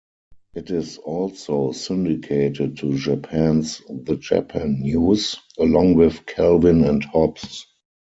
It 0.55 0.71
is 0.71 0.97
also 0.97 1.73
syndicated 1.73 2.77
to 2.77 2.97
Japan's 2.97 3.83
"The 3.87 4.15
Japan 4.15 4.79
News" 4.81 5.35
along 5.59 5.93
with 5.93 6.25
"Calvin 6.25 6.83
and 6.85 7.03
Hobbes". 7.05 7.67